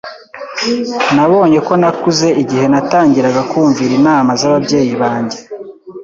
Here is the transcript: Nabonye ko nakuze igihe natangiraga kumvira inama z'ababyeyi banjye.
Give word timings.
Nabonye 1.15 1.59
ko 1.67 1.73
nakuze 1.81 2.27
igihe 2.41 2.65
natangiraga 2.71 3.41
kumvira 3.51 3.93
inama 3.99 4.31
z'ababyeyi 4.39 4.93
banjye. 5.01 5.37